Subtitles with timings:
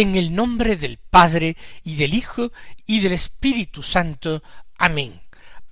[0.00, 2.52] En el nombre del Padre y del Hijo
[2.86, 4.42] y del Espíritu Santo.
[4.78, 5.20] Amén.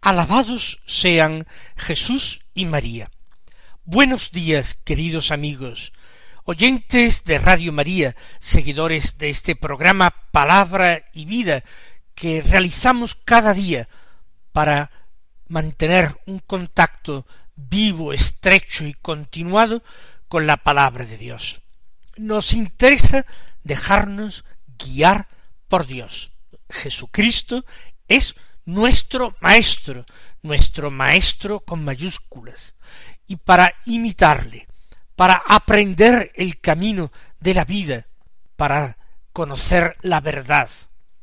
[0.02, 1.46] Alabados sean
[1.78, 3.10] Jesús y María.
[3.84, 5.95] Buenos días, queridos amigos,
[6.45, 11.64] oyentes de Radio María, seguidores de este programa Palabra y Vida
[12.14, 13.89] que realizamos cada día
[14.52, 14.91] para
[15.47, 19.83] mantener un contacto vivo, estrecho y continuado
[20.28, 21.62] con la palabra de Dios.
[22.19, 23.24] Nos interesa
[23.64, 24.45] dejarnos
[24.78, 25.28] guiar
[25.69, 26.33] por Dios.
[26.70, 27.64] Jesucristo
[28.09, 30.05] es nuestro Maestro,
[30.42, 32.75] nuestro Maestro con mayúsculas,
[33.27, 34.69] y para imitarle,
[35.17, 38.06] para aprender el camino de la vida,
[38.56, 38.98] para
[39.33, 40.69] conocer la verdad,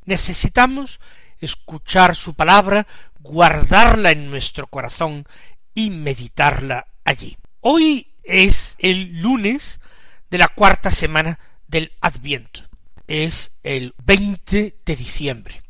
[0.05, 0.99] necesitamos
[1.39, 2.87] escuchar su palabra,
[3.19, 5.25] guardarla en nuestro corazón
[5.73, 7.37] y meditarla allí.
[7.61, 9.81] Hoy es el lunes
[10.29, 11.39] de la cuarta semana
[11.75, 12.61] del Adviento.
[13.05, 15.61] Es el 20 de diciembre.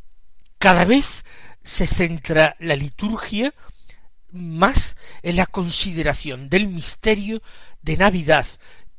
[0.59, 1.25] Cada vez
[1.63, 3.55] se centra la liturgia
[4.31, 7.41] más en la consideración del misterio
[7.81, 8.45] de Navidad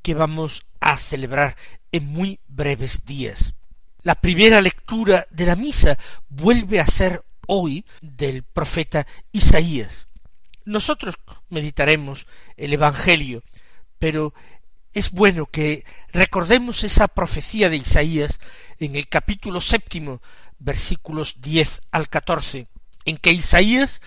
[0.02, 1.54] que vamos a celebrar
[1.92, 3.54] en muy breves días.
[4.02, 5.96] La primera lectura de la misa
[6.28, 10.08] vuelve a ser hoy del profeta Isaías.
[10.64, 11.14] Nosotros
[11.50, 12.26] meditaremos
[12.56, 13.44] el Evangelio,
[14.00, 14.34] pero
[14.96, 18.40] es bueno que recordemos esa profecía de Isaías
[18.78, 20.22] en el capítulo séptimo,
[20.58, 22.68] versículos diez al catorce,
[23.04, 24.00] en que Isaías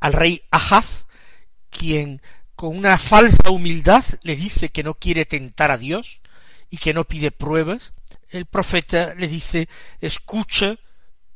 [0.00, 1.06] al rey Ahaz,
[1.70, 2.20] quien
[2.56, 6.20] con una falsa humildad le dice que no quiere tentar a Dios
[6.68, 7.94] y que no pide pruebas,
[8.28, 9.66] el profeta le dice
[10.02, 10.76] escucha,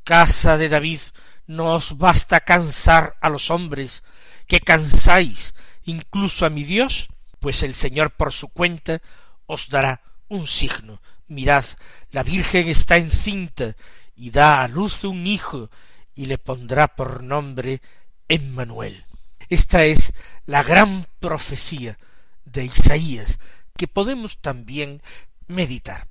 [0.05, 1.01] casa de David,
[1.47, 4.05] no os basta cansar a los hombres,
[4.47, 5.55] que cansáis
[5.85, 7.09] incluso a mi Dios,
[7.41, 9.01] pues el Señor por su cuenta
[9.47, 11.01] os dará un signo.
[11.29, 11.65] Mirad,
[12.11, 13.77] la Virgen está encinta
[14.17, 15.71] y da a luz un hijo
[16.15, 17.81] y le pondrá por nombre
[18.29, 19.05] Emmanuel.
[19.49, 20.13] Esta es
[20.47, 21.99] la gran profecía
[22.45, 23.39] de Isaías
[23.77, 25.01] que podemos también
[25.47, 26.09] meditar.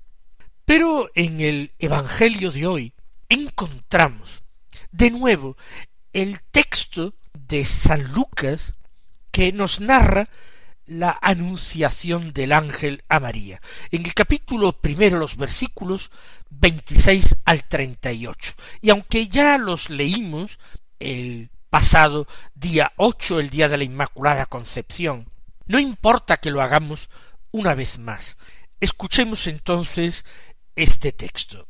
[0.66, 2.94] Pero en el Evangelio de hoy
[3.30, 4.44] encontramos
[4.92, 5.58] de nuevo
[6.14, 8.74] el texto de San Lucas
[9.32, 10.30] que nos narra
[10.88, 13.62] la anunciación del ángel a María.
[13.92, 16.12] En el capítulo primero los versículos
[16.50, 18.54] veintiséis al treinta y ocho.
[18.82, 20.60] Y aunque ya los leímos
[21.00, 25.30] el pasado día ocho, el día de la Inmaculada Concepción,
[25.66, 27.10] no importa que lo hagamos
[27.52, 28.38] una vez más.
[28.80, 30.24] Escuchemos entonces
[30.76, 31.68] este texto.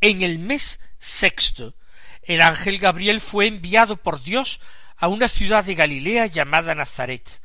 [0.00, 1.74] En el mes sexto,
[2.22, 4.60] el ángel Gabriel fue enviado por Dios
[4.96, 7.42] a una ciudad de Galilea llamada Nazaret,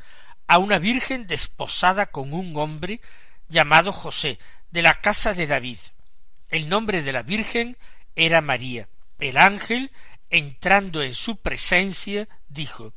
[0.49, 3.01] a una virgen desposada con un hombre
[3.49, 4.39] llamado José,
[4.71, 5.77] de la casa de David.
[6.49, 7.77] El nombre de la virgen
[8.15, 8.89] era María.
[9.19, 9.91] El ángel,
[10.31, 12.93] entrando en su presencia, dijo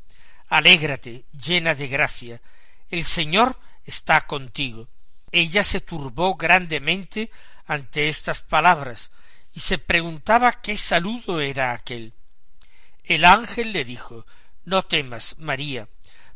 [0.49, 2.41] Alégrate, llena de gracia,
[2.89, 4.89] el Señor está contigo.
[5.31, 7.31] Ella se turbó grandemente
[7.67, 9.11] ante estas palabras,
[9.53, 12.15] y se preguntaba qué saludo era aquel.
[13.05, 14.25] El ángel le dijo
[14.65, 15.87] No temas, María,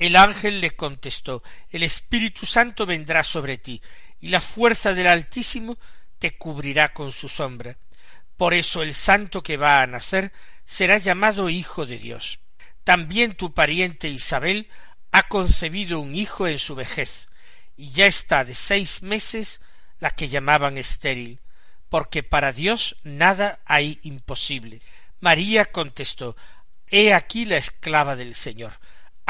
[0.00, 3.82] El ángel le contestó El Espíritu Santo vendrá sobre ti,
[4.18, 5.78] y la fuerza del Altísimo
[6.18, 7.76] te cubrirá con su sombra.
[8.38, 10.32] Por eso el santo que va a nacer
[10.64, 12.40] será llamado Hijo de Dios.
[12.82, 14.70] También tu pariente Isabel
[15.12, 17.28] ha concebido un hijo en su vejez,
[17.76, 19.60] y ya está de seis meses
[19.98, 21.40] la que llamaban estéril,
[21.90, 24.80] porque para Dios nada hay imposible.
[25.20, 26.36] María contestó
[26.86, 28.72] He aquí la esclava del Señor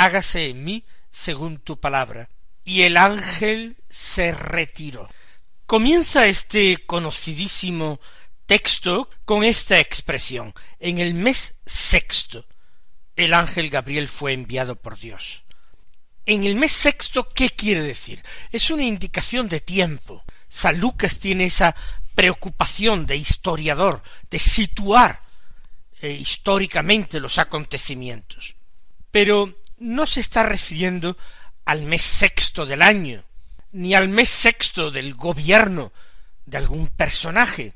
[0.01, 2.29] hágase en mí según tu palabra.
[2.65, 5.09] Y el ángel se retiró.
[5.67, 8.01] Comienza este conocidísimo
[8.47, 12.47] texto con esta expresión en el mes sexto.
[13.17, 15.43] el ángel Gabriel fue enviado por Dios.
[16.25, 18.23] En el mes sexto, ¿qué quiere decir?
[18.51, 20.25] Es una indicación de tiempo.
[20.49, 21.77] San Lucas tiene esa
[22.15, 25.23] preocupación de historiador, de situar
[26.01, 28.55] eh, históricamente los acontecimientos.
[29.11, 31.17] Pero no se está refiriendo
[31.65, 33.25] al mes sexto del año,
[33.73, 35.93] ni al mes sexto del gobierno
[36.47, 37.75] de algún personaje,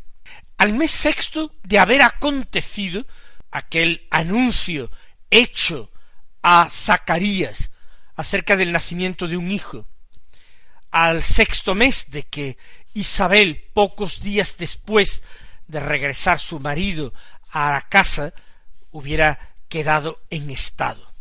[0.59, 3.07] al mes sexto de haber acontecido
[3.51, 4.91] aquel anuncio
[5.31, 5.91] hecho
[6.43, 7.71] a Zacarías
[8.17, 9.87] acerca del nacimiento de un hijo,
[10.91, 12.59] al sexto mes de que
[12.93, 15.23] Isabel, pocos días después
[15.67, 17.15] de regresar su marido
[17.51, 18.35] a la casa,
[18.91, 21.14] hubiera quedado en estado.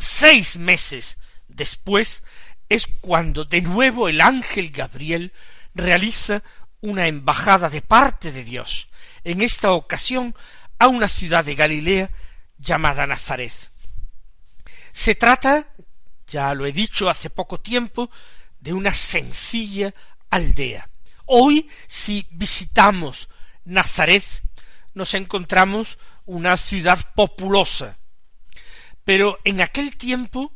[0.00, 2.22] Seis meses después
[2.70, 5.32] es cuando de nuevo el ángel Gabriel
[5.74, 6.42] realiza
[6.80, 8.88] una embajada de parte de Dios,
[9.24, 10.34] en esta ocasión
[10.78, 12.10] a una ciudad de Galilea
[12.58, 13.52] llamada Nazaret.
[14.92, 15.66] Se trata,
[16.26, 18.10] ya lo he dicho hace poco tiempo,
[18.58, 19.94] de una sencilla
[20.30, 20.88] aldea.
[21.26, 23.28] Hoy, si visitamos
[23.64, 24.24] Nazaret,
[24.94, 27.99] nos encontramos una ciudad populosa,
[29.04, 30.52] pero en aquel tiempo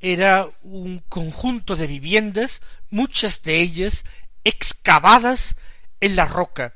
[0.00, 4.04] era un conjunto de viviendas, muchas de ellas
[4.44, 5.54] excavadas
[6.00, 6.74] en la roca,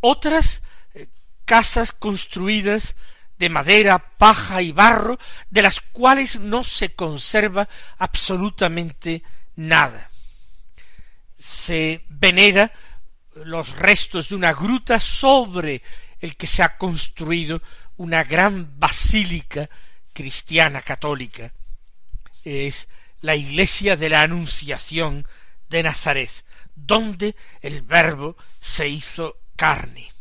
[0.00, 0.62] otras
[0.94, 1.08] eh,
[1.44, 2.96] casas construidas
[3.38, 5.18] de madera, paja y barro,
[5.48, 9.22] de las cuales no se conserva absolutamente
[9.56, 10.10] nada.
[11.38, 12.70] Se venera
[13.34, 15.80] los restos de una gruta sobre
[16.20, 17.62] el que se ha construido
[17.96, 19.70] una gran basílica
[20.12, 21.52] cristiana católica.
[22.44, 22.88] Es
[23.20, 25.26] la iglesia de la Anunciación
[25.68, 26.30] de Nazaret,
[26.74, 30.12] donde el Verbo se hizo carne.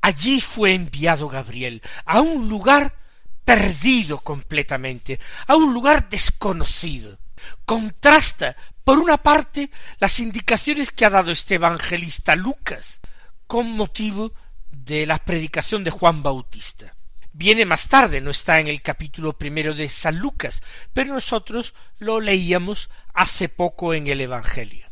[0.00, 2.96] Allí fue enviado Gabriel a un lugar
[3.44, 7.18] perdido completamente, a un lugar desconocido.
[7.64, 13.00] Contrasta, por una parte, las indicaciones que ha dado este evangelista Lucas
[13.46, 14.32] con motivo
[14.70, 16.96] de la predicación de Juan Bautista.
[17.34, 20.62] Viene más tarde, no está en el capítulo primero de San Lucas,
[20.92, 24.86] pero nosotros lo leíamos hace poco en el Evangelio.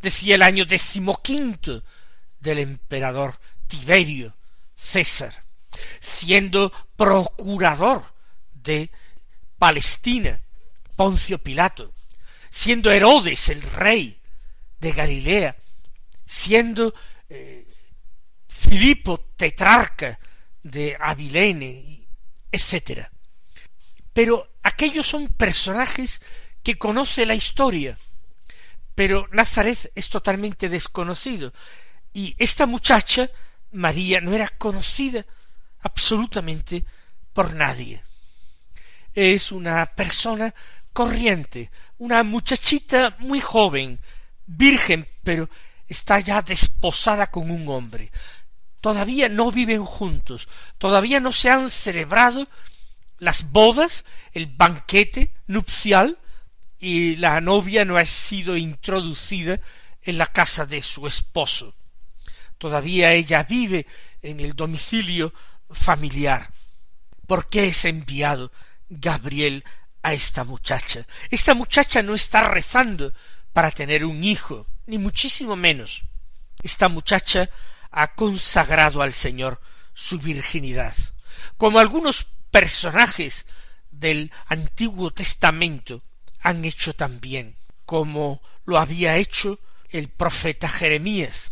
[0.00, 1.82] Decía el año decimoquinto
[2.38, 4.36] del emperador Tiberio,
[4.76, 5.44] César,
[5.98, 8.04] siendo procurador
[8.52, 8.90] de
[9.58, 10.40] Palestina,
[10.94, 11.92] Poncio Pilato,
[12.50, 14.20] siendo Herodes el rey
[14.78, 15.56] de Galilea,
[16.24, 16.94] siendo
[17.28, 17.66] eh,
[18.48, 20.18] Filipo tetrarca
[20.62, 22.06] de Abilene,
[22.52, 23.08] etc.
[24.12, 26.20] Pero aquellos son personajes
[26.62, 27.98] que conoce la historia,
[28.94, 31.52] pero Nazaret es totalmente desconocido,
[32.12, 33.30] y esta muchacha
[33.72, 35.24] María no era conocida
[35.80, 36.84] absolutamente
[37.32, 38.02] por nadie.
[39.14, 40.54] Es una persona
[40.92, 43.98] corriente, una muchachita muy joven,
[44.46, 45.48] virgen, pero
[45.88, 48.10] está ya desposada con un hombre.
[48.80, 50.48] Todavía no viven juntos,
[50.78, 52.48] todavía no se han celebrado
[53.18, 56.18] las bodas, el banquete nupcial,
[56.78, 59.60] y la novia no ha sido introducida
[60.02, 61.74] en la casa de su esposo
[62.60, 63.86] todavía ella vive
[64.20, 65.32] en el domicilio
[65.70, 66.50] familiar.
[67.26, 68.52] ¿Por qué es enviado
[68.90, 69.64] Gabriel
[70.02, 71.06] a esta muchacha?
[71.30, 73.14] Esta muchacha no está rezando
[73.54, 76.02] para tener un hijo, ni muchísimo menos.
[76.62, 77.48] Esta muchacha
[77.90, 79.60] ha consagrado al Señor
[79.94, 80.94] su virginidad,
[81.56, 83.46] como algunos personajes
[83.90, 86.02] del Antiguo Testamento
[86.40, 89.58] han hecho también, como lo había hecho
[89.90, 91.50] el profeta Jeremías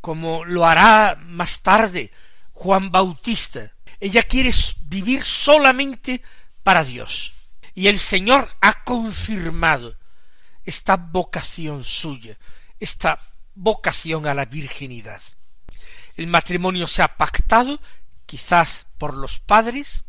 [0.00, 2.10] como lo hará más tarde
[2.52, 3.72] Juan Bautista.
[4.00, 4.52] Ella quiere
[4.84, 6.22] vivir solamente
[6.62, 7.32] para Dios.
[7.74, 9.96] Y el Señor ha confirmado
[10.64, 12.36] esta vocación suya,
[12.80, 13.20] esta
[13.54, 15.22] vocación a la virginidad.
[16.18, 17.80] El matrimonio se ha pactado,
[18.26, 20.02] quizás por los padres,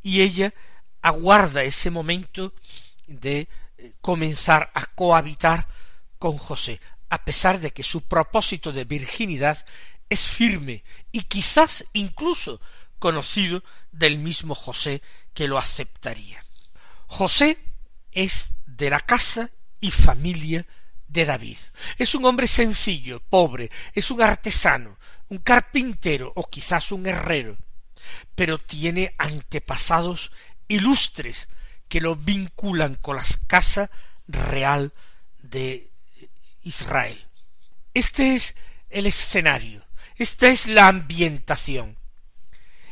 [0.00, 0.54] y ella
[1.02, 2.54] aguarda ese momento
[3.08, 5.66] de eh, comenzar a cohabitar
[6.20, 9.66] con José, a pesar de que su propósito de virginidad
[10.08, 12.60] es firme y quizás incluso
[13.00, 15.02] conocido del mismo José
[15.34, 16.44] que lo aceptaría.
[17.08, 17.58] José
[18.12, 20.64] es de la casa y familia
[21.08, 21.58] de David.
[21.98, 24.98] Es un hombre sencillo, pobre, es un artesano,
[25.32, 27.56] un carpintero o quizás un herrero,
[28.34, 30.30] pero tiene antepasados
[30.68, 31.48] ilustres
[31.88, 33.90] que lo vinculan con la casa
[34.28, 34.92] real
[35.38, 35.90] de
[36.64, 37.18] Israel.
[37.94, 38.56] Este es
[38.90, 39.86] el escenario,
[40.16, 41.96] esta es la ambientación.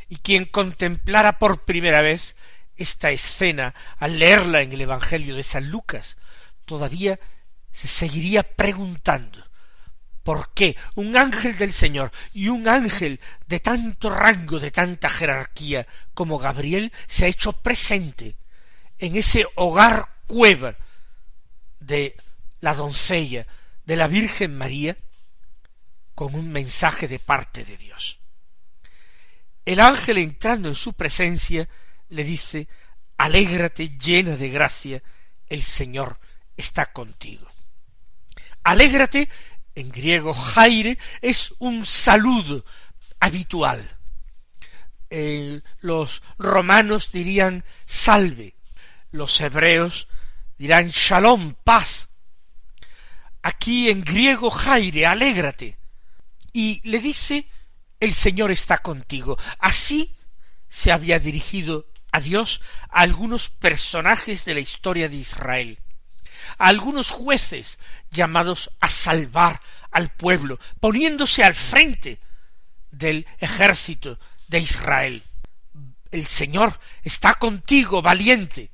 [0.09, 2.37] Y quien contemplara por primera vez
[2.75, 6.17] esta escena al leerla en el Evangelio de San Lucas,
[6.65, 7.21] todavía
[7.71, 9.50] se seguiría preguntando
[10.23, 15.87] por qué un ángel del Señor y un ángel de tanto rango, de tanta jerarquía
[16.15, 18.37] como Gabriel se ha hecho presente
[18.99, 20.77] en ese hogar cueva
[21.81, 22.15] de
[22.61, 23.47] la doncella,
[23.85, 24.97] de la Virgen María,
[26.15, 28.19] con un mensaje de parte de Dios.
[29.65, 31.69] El ángel entrando en su presencia
[32.11, 32.69] le dice,
[33.17, 35.03] Alégrate llena de gracia,
[35.49, 36.19] el Señor
[36.57, 37.49] está contigo.
[38.63, 39.29] Alégrate,
[39.75, 42.65] en griego jaire, es un saludo
[43.19, 43.87] habitual.
[45.11, 48.55] Eh, los romanos dirían salve,
[49.11, 50.07] los hebreos
[50.57, 52.09] dirán shalom, paz.
[53.43, 55.79] Aquí en griego jaire, alégrate.
[56.53, 57.47] Y le dice,
[57.99, 59.39] el Señor está contigo.
[59.59, 60.17] Así
[60.69, 62.61] se había dirigido a Dios
[62.91, 65.79] a algunos personajes de la historia de Israel,
[66.59, 67.79] a algunos jueces
[68.11, 72.21] llamados a salvar al pueblo, poniéndose al frente
[72.91, 74.19] del ejército
[74.49, 75.23] de Israel.
[76.11, 78.71] El Señor está contigo, valiente.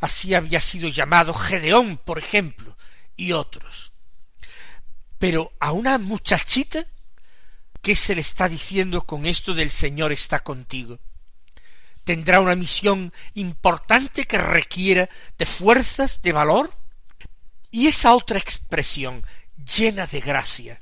[0.00, 2.76] Así había sido llamado Gedeón, por ejemplo,
[3.16, 3.92] y otros.
[5.18, 6.86] Pero a una muchachita,
[7.82, 10.98] ¿qué se le está diciendo con esto del Señor está contigo?
[12.04, 16.70] tendrá una misión importante que requiera de fuerzas, de valor,
[17.70, 19.24] y esa otra expresión
[19.76, 20.80] llena de gracia.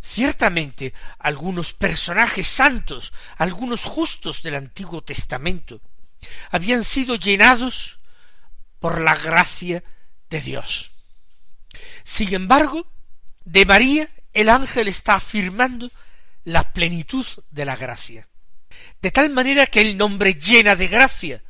[0.00, 5.80] Ciertamente algunos personajes santos, algunos justos del Antiguo Testamento,
[6.50, 7.98] habían sido llenados
[8.80, 9.82] por la gracia
[10.30, 10.92] de Dios.
[12.04, 12.86] Sin embargo,
[13.44, 15.90] de María el ángel está afirmando
[16.44, 18.28] la plenitud de la gracia
[19.00, 21.42] de tal manera que el nombre llena de gracia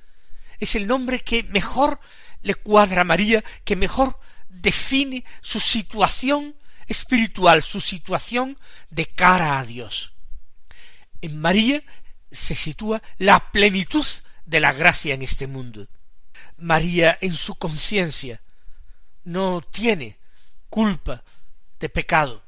[0.58, 2.00] es el nombre que mejor
[2.42, 6.54] le cuadra a María, que mejor define su situación
[6.86, 8.58] espiritual, su situación
[8.90, 10.12] de cara a Dios.
[11.20, 11.82] En María
[12.30, 14.06] se sitúa la plenitud
[14.44, 15.86] de la gracia en este mundo.
[16.56, 18.40] María en su conciencia
[19.24, 20.18] no tiene
[20.68, 21.22] culpa
[21.78, 22.42] de pecado.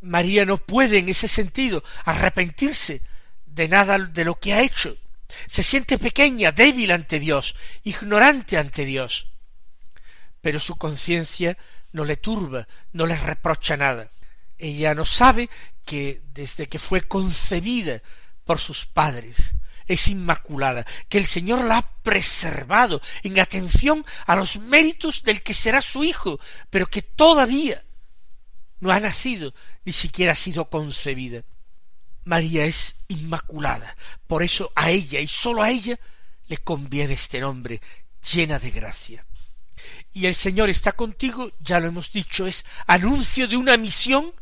[0.00, 3.02] María no puede en ese sentido arrepentirse
[3.46, 4.96] de nada de lo que ha hecho.
[5.48, 9.28] Se siente pequeña, débil ante Dios, ignorante ante Dios.
[10.46, 11.58] Pero su conciencia
[11.90, 14.08] no le turba, no le reprocha nada.
[14.56, 15.50] Ella no sabe
[15.84, 18.00] que desde que fue concebida
[18.44, 19.56] por sus padres
[19.88, 25.52] es inmaculada, que el Señor la ha preservado en atención a los méritos del que
[25.52, 26.38] será su hijo,
[26.70, 27.82] pero que todavía
[28.78, 29.52] no ha nacido,
[29.84, 31.42] ni siquiera ha sido concebida.
[32.22, 33.96] María es inmaculada.
[34.28, 35.98] Por eso a ella y sólo a ella
[36.46, 37.80] le conviene este nombre,
[38.32, 39.26] llena de gracia.
[40.12, 44.32] Y el Señor está contigo, ya lo hemos dicho, es anuncio de una misión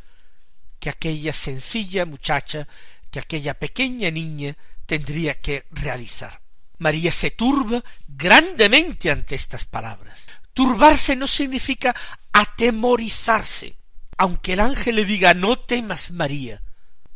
[0.79, 2.69] que aquella sencilla muchacha,
[3.11, 6.41] que aquella pequeña niña tendría que realizar.
[6.79, 10.27] María se turba grandemente ante estas palabras.
[10.53, 11.95] Turbarse no significa
[12.33, 13.77] atemorizarse.
[14.17, 16.63] Aunque el ángel le diga no temas María,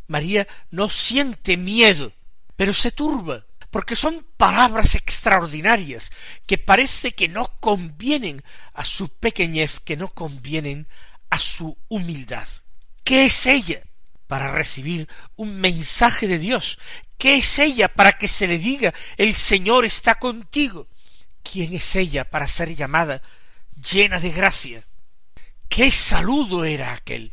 [0.09, 2.13] María no siente miedo,
[2.57, 6.11] pero se turba, porque son palabras extraordinarias
[6.47, 8.43] que parece que no convienen
[8.75, 10.89] a su pequeñez, que no convienen
[11.31, 12.49] a su humildad.
[13.05, 13.83] ¿Qué es ella
[14.27, 16.79] para recibir un mensaje de Dios?
[17.19, 20.89] ¿Qué es ella para que se le diga el Señor está contigo?
[21.43, 23.23] ¿Quién es ella para ser llamada
[23.91, 24.85] llena de gracia?
[25.69, 27.33] ¿Qué saludo era aquel?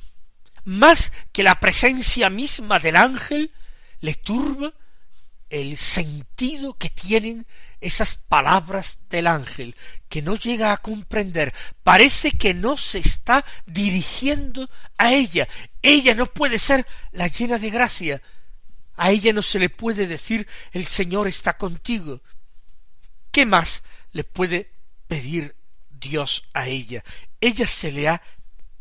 [0.65, 3.54] más que la presencia misma del ángel,
[4.01, 4.74] le turba
[5.50, 7.46] el sentido que tienen
[7.82, 9.75] esas palabras del ángel,
[10.10, 15.48] que no llega a comprender, parece que no se está dirigiendo a ella.
[15.82, 18.22] Ella no puede ser la llena de gracia.
[18.96, 22.22] A ella no se le puede decir el Señor está contigo.
[23.32, 24.72] ¿Qué más le puede
[25.08, 25.56] pedir
[25.90, 27.04] Dios a ella?
[27.42, 28.22] Ella se le ha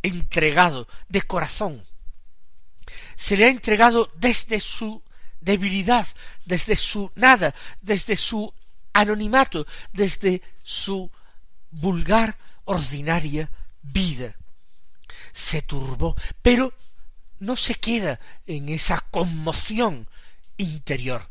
[0.02, 1.85] entregado de corazón.
[3.16, 5.02] Se le ha entregado desde su
[5.44, 6.06] debilidad,
[6.44, 8.52] desde su nada, desde su
[8.92, 11.10] anonimato, desde su
[11.70, 13.50] vulgar, ordinaria
[13.82, 14.34] vida.
[15.32, 16.72] Se turbó, pero
[17.40, 20.08] no se queda en esa conmoción
[20.56, 21.28] interior.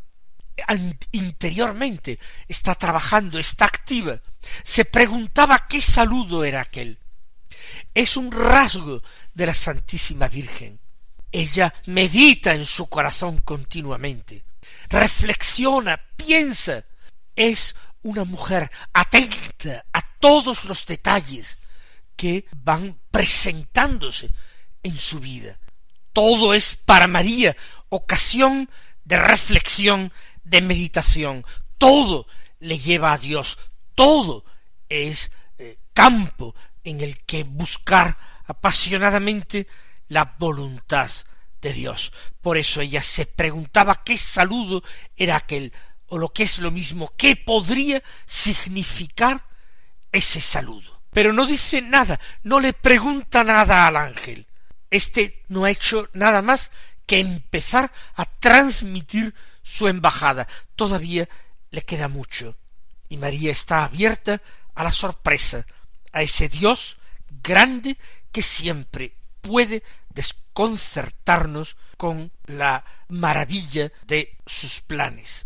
[1.11, 4.19] Interiormente está trabajando, está activa.
[4.63, 6.99] Se preguntaba qué saludo era aquel
[7.93, 9.01] es un rasgo
[9.33, 10.79] de la Santísima Virgen.
[11.33, 14.45] Ella medita en su corazón continuamente,
[14.87, 16.85] reflexiona, piensa,
[17.35, 21.57] es una mujer atenta a todos los detalles
[22.15, 24.29] que van presentándose
[24.83, 25.57] en su vida.
[26.13, 27.57] Todo es para María
[27.89, 28.69] ocasión
[29.03, 30.13] de reflexión,
[30.43, 31.45] de meditación.
[31.79, 32.27] Todo
[32.59, 33.57] le lleva a Dios.
[33.95, 34.45] Todo
[34.87, 39.67] es eh, campo en el que buscar apasionadamente
[40.13, 41.09] la voluntad
[41.61, 42.13] de Dios.
[42.41, 44.83] Por eso ella se preguntaba qué saludo
[45.15, 45.73] era aquel,
[46.07, 49.45] o lo que es lo mismo, qué podría significar
[50.11, 51.01] ese saludo.
[51.11, 54.47] Pero no dice nada, no le pregunta nada al ángel.
[54.89, 56.71] Este no ha hecho nada más
[57.05, 60.47] que empezar a transmitir su embajada.
[60.75, 61.27] Todavía
[61.71, 62.57] le queda mucho.
[63.09, 64.41] Y María está abierta
[64.75, 65.65] a la sorpresa,
[66.11, 66.97] a ese Dios
[67.41, 67.97] grande
[68.31, 75.45] que siempre puede desconcertarnos con la maravilla de sus planes.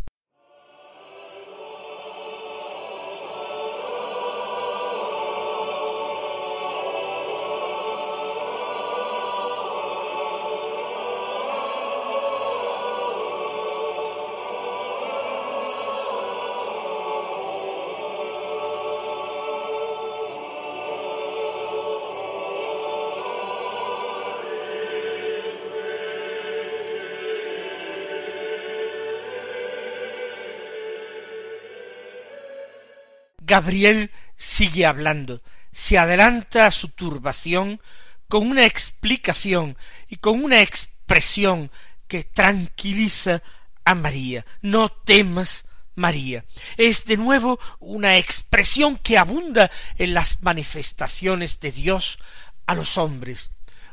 [33.48, 37.82] Gabriel sigue hablando, se adelanta a su turbación
[38.28, 39.78] con una explicación
[40.10, 41.72] y con una expresión
[42.10, 43.42] que tranquiliza
[43.86, 44.46] a María.
[44.62, 45.64] No temas,
[45.96, 46.44] María.
[46.76, 52.20] Es de nuevo una expresión que abunda en las manifestaciones de Dios
[52.66, 53.52] a los hombres,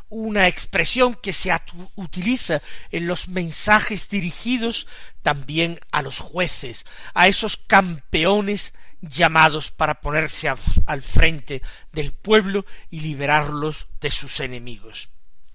[0.09, 1.53] una expresión que se
[1.95, 4.89] utiliza en los mensajes dirigidos
[5.23, 8.75] también a los jueces, a esos campeones
[9.09, 11.63] llamados para ponerse al frente
[11.93, 15.11] del pueblo y liberarlos de sus enemigos.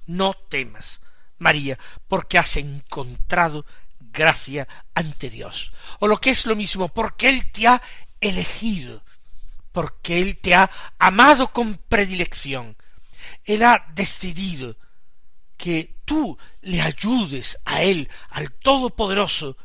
[0.05, 1.01] No temas,
[1.37, 3.65] María, porque has encontrado
[3.99, 5.71] gracia ante Dios.
[5.99, 7.81] O lo que es lo mismo, porque Él te ha
[8.19, 9.03] elegido,
[9.71, 12.75] porque Él te ha amado con predilección.
[13.45, 14.77] Él ha decidido
[15.57, 19.57] que tú le ayudes a Él, al Todopoderoso,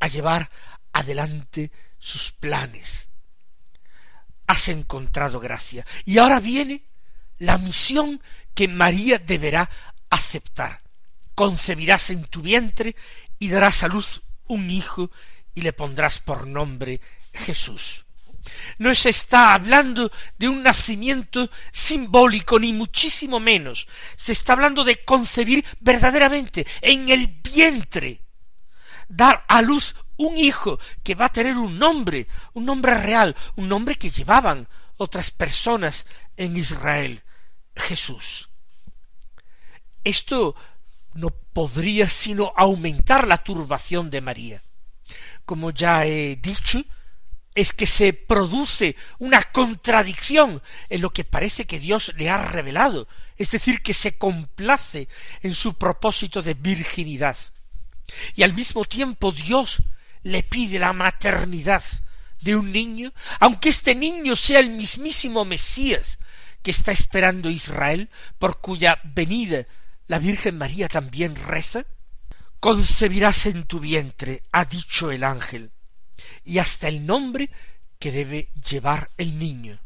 [0.00, 0.50] a llevar
[0.92, 1.70] adelante
[2.06, 3.08] sus planes.
[4.46, 5.84] Has encontrado gracia.
[6.04, 6.82] Y ahora viene
[7.38, 8.22] la misión
[8.54, 9.68] que María deberá
[10.08, 10.82] aceptar.
[11.34, 12.94] Concebirás en tu vientre
[13.40, 15.10] y darás a luz un hijo
[15.52, 17.00] y le pondrás por nombre
[17.34, 18.06] Jesús.
[18.78, 23.88] No se está hablando de un nacimiento simbólico, ni muchísimo menos.
[24.14, 28.22] Se está hablando de concebir verdaderamente en el vientre,
[29.08, 33.68] dar a luz un hijo que va a tener un nombre, un nombre real, un
[33.68, 37.22] nombre que llevaban otras personas en Israel,
[37.74, 38.48] Jesús.
[40.04, 40.54] Esto
[41.14, 44.62] no podría sino aumentar la turbación de María.
[45.44, 46.82] Como ya he dicho,
[47.54, 53.08] es que se produce una contradicción en lo que parece que Dios le ha revelado,
[53.36, 55.08] es decir, que se complace
[55.42, 57.36] en su propósito de virginidad.
[58.34, 59.82] Y al mismo tiempo Dios
[60.26, 61.84] le pide la maternidad
[62.40, 66.18] de un niño, aunque este niño sea el mismísimo Mesías
[66.62, 68.10] que está esperando Israel,
[68.40, 69.66] por cuya venida
[70.08, 71.86] la Virgen María también reza,
[72.58, 75.70] concebirás en tu vientre, ha dicho el ángel,
[76.44, 77.48] y hasta el nombre
[78.00, 79.78] que debe llevar el niño,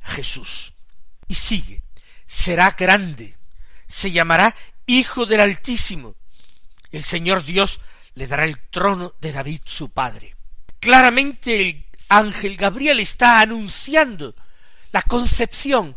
[0.00, 0.74] Jesús.
[1.26, 1.82] Y sigue,
[2.24, 3.36] será grande,
[3.88, 4.54] se llamará
[4.86, 6.14] Hijo del Altísimo.
[6.92, 7.80] El Señor Dios
[8.14, 10.36] le dará el trono de David su padre.
[10.80, 14.34] Claramente el ángel Gabriel está anunciando
[14.92, 15.96] la concepción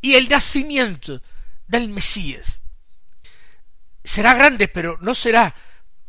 [0.00, 1.22] y el nacimiento
[1.66, 2.60] del Mesías.
[4.02, 5.54] Será grande, pero no será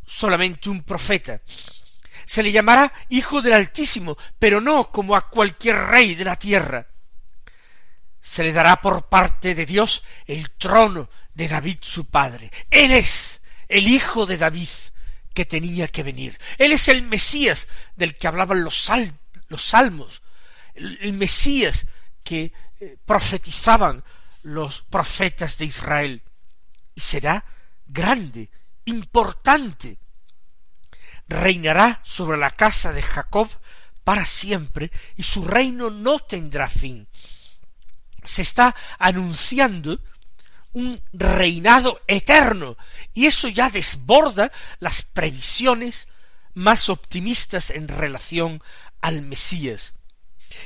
[0.05, 1.41] solamente un profeta.
[2.25, 6.87] Se le llamará Hijo del Altísimo, pero no como a cualquier rey de la tierra.
[8.19, 12.51] Se le dará por parte de Dios el trono de David su padre.
[12.71, 14.69] Él es el Hijo de David,
[15.35, 16.39] que tenía que venir.
[16.57, 18.89] Él es el Mesías del que hablaban los,
[19.49, 20.23] los salmos,
[20.73, 21.85] el, Mesías
[22.23, 24.03] que eh, profetizaban
[24.43, 26.23] los profetas de Israel.
[26.95, 27.45] Y será
[27.85, 28.49] grande,
[28.85, 29.99] importante.
[31.27, 33.49] Reinará sobre la casa de Jacob
[34.03, 37.07] para siempre y su reino no tendrá fin.
[38.23, 39.99] Se está anunciando
[40.75, 42.77] un reinado eterno,
[43.13, 46.09] y eso ya desborda las previsiones
[46.53, 48.61] más optimistas en relación
[48.99, 49.93] al Mesías.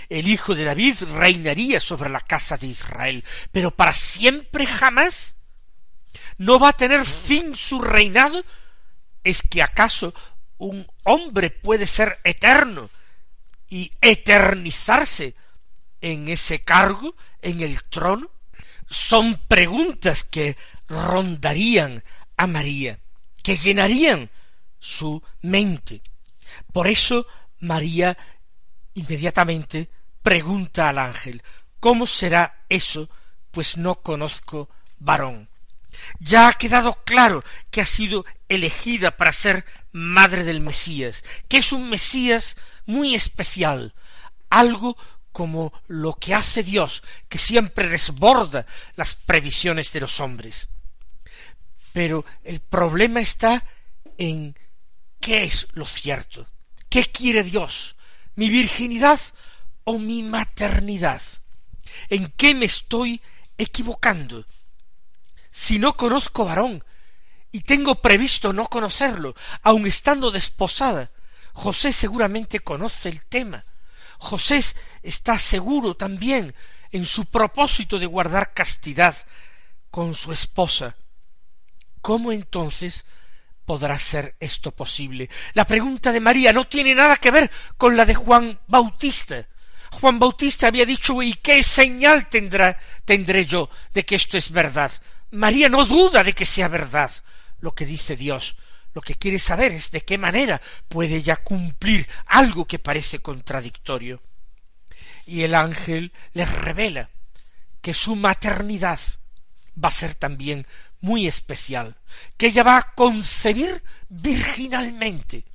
[0.10, 5.36] El hijo de David reinaría sobre la casa de Israel, pero para siempre jamás.
[6.40, 8.44] ¿No va a tener fin su reinado?
[9.24, 10.14] ¿Es que acaso
[10.58, 12.90] un hombre puede ser eterno
[13.68, 15.36] y eternizarse
[16.02, 18.32] en ese cargo, en el trono?
[18.90, 22.04] Son preguntas que rondarían
[22.38, 23.00] a María,
[23.44, 24.30] que llenarían
[24.80, 26.02] su mente.
[26.74, 27.28] Por eso
[27.60, 28.18] María
[28.94, 29.90] inmediatamente
[30.22, 31.42] pregunta al ángel
[31.80, 33.10] ¿Cómo será eso?
[33.52, 35.50] pues no conozco varón.
[36.20, 41.72] Ya ha quedado claro que ha sido elegida para ser madre del Mesías, que es
[41.72, 43.96] un Mesías muy especial,
[44.50, 44.98] algo
[45.32, 48.66] como lo que hace Dios, que siempre desborda
[48.96, 50.70] las previsiones de los hombres.
[51.94, 53.64] Pero el problema está
[54.18, 54.58] en
[55.20, 56.48] qué es lo cierto,
[56.90, 57.96] qué quiere Dios,
[58.36, 59.20] mi virginidad
[59.84, 61.22] o mi maternidad.
[62.10, 63.22] ¿En qué me estoy
[63.58, 64.46] equivocando?
[65.52, 66.84] Si no conozco varón
[67.52, 71.12] y tengo previsto no conocerlo, aun estando desposada,
[71.54, 73.66] José seguramente conoce el tema.
[74.20, 74.62] José
[75.02, 76.54] está seguro también
[76.92, 79.16] en su propósito de guardar castidad
[79.90, 80.96] con su esposa.
[82.02, 83.06] ¿Cómo entonces
[83.66, 85.30] podrá ser esto posible?
[85.54, 89.48] La pregunta de María no tiene nada que ver con la de Juan Bautista.
[89.92, 94.92] Juan Bautista había dicho ¿y qué señal tendrá tendré yo de que esto es verdad?
[95.32, 97.12] María no duda de que sea verdad
[97.62, 98.56] lo que dice Dios.
[98.94, 104.22] Lo que quiere saber es de qué manera puede ella cumplir algo que parece contradictorio.
[105.26, 107.10] Y el ángel le revela
[107.82, 109.00] que su maternidad
[109.82, 110.66] va a ser también
[111.02, 111.96] muy especial,
[112.36, 115.46] que ella va a concebir virginalmente.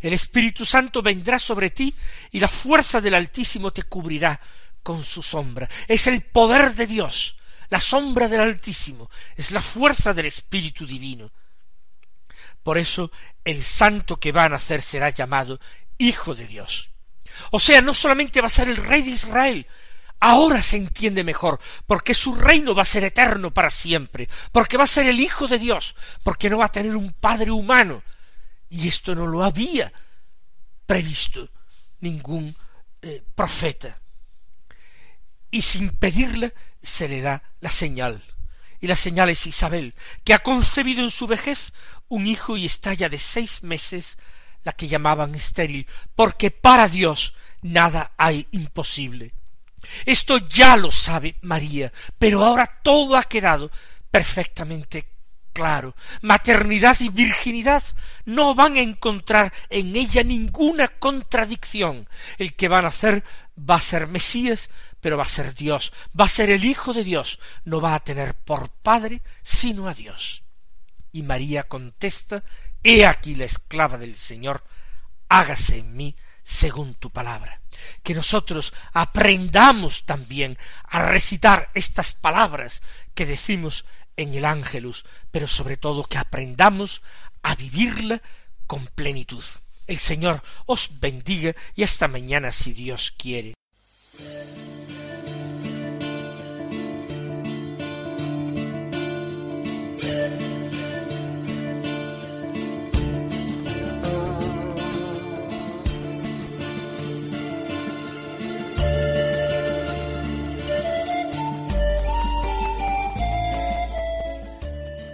[0.00, 1.94] El Espíritu Santo vendrá sobre ti
[2.30, 4.40] y la fuerza del Altísimo te cubrirá
[4.82, 5.68] con su sombra.
[5.88, 7.36] Es el poder de Dios,
[7.68, 11.30] la sombra del Altísimo, es la fuerza del Espíritu Divino.
[12.70, 13.10] Por eso
[13.42, 15.58] el santo que va a nacer será llamado
[15.98, 16.90] Hijo de Dios.
[17.50, 19.66] O sea, no solamente va a ser el Rey de Israel,
[20.20, 24.84] Ahora se entiende mejor, porque su reino va a ser eterno para siempre, porque va
[24.84, 28.04] a ser el Hijo de Dios, porque no va a tener un Padre humano.
[28.68, 29.92] Y esto no lo había
[30.86, 31.50] previsto
[31.98, 32.54] ningún
[33.02, 34.00] eh, profeta.
[35.50, 38.22] Y sin pedirle se le da la señal.
[38.80, 41.72] Y la señal es Isabel, que ha concebido en su vejez
[42.10, 44.18] un hijo y está ya de seis meses
[44.64, 49.32] la que llamaban estéril, porque para Dios nada hay imposible.
[50.04, 53.70] Esto ya lo sabe María, pero ahora todo ha quedado
[54.10, 55.08] perfectamente
[55.52, 55.94] claro.
[56.20, 57.82] Maternidad y virginidad
[58.24, 62.08] no van a encontrar en ella ninguna contradicción.
[62.38, 63.24] El que van a hacer
[63.58, 64.68] va a ser Mesías,
[65.00, 68.04] pero va a ser Dios, va a ser el Hijo de Dios, no va a
[68.04, 70.42] tener por padre sino a Dios.
[71.12, 72.42] Y María contesta,
[72.82, 74.64] He aquí la esclava del Señor,
[75.28, 77.60] hágase en mí según tu palabra.
[78.02, 82.82] Que nosotros aprendamos también a recitar estas palabras
[83.14, 83.84] que decimos
[84.16, 87.02] en el ángelus, pero sobre todo que aprendamos
[87.42, 88.20] a vivirla
[88.66, 89.44] con plenitud.
[89.86, 93.54] El Señor os bendiga y hasta mañana si Dios quiere.